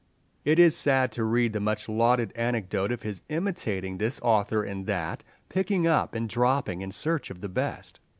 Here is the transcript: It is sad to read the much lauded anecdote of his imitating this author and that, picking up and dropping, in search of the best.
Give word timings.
It 0.43 0.57
is 0.57 0.75
sad 0.75 1.11
to 1.11 1.23
read 1.23 1.53
the 1.53 1.59
much 1.59 1.87
lauded 1.87 2.31
anecdote 2.35 2.91
of 2.91 3.03
his 3.03 3.21
imitating 3.29 3.99
this 3.99 4.19
author 4.21 4.63
and 4.63 4.87
that, 4.87 5.23
picking 5.47 5.85
up 5.85 6.15
and 6.15 6.27
dropping, 6.27 6.81
in 6.81 6.89
search 6.89 7.29
of 7.29 7.39
the 7.41 7.49
best. 7.49 7.99